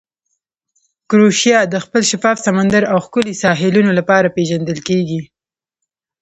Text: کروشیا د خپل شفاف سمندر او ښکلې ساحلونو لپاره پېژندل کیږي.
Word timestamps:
کروشیا 1.09 1.59
د 1.67 1.75
خپل 1.83 2.01
شفاف 2.11 2.37
سمندر 2.47 2.83
او 2.91 2.97
ښکلې 3.05 3.33
ساحلونو 3.43 3.91
لپاره 3.99 4.33
پېژندل 4.35 4.79
کیږي. 4.87 5.21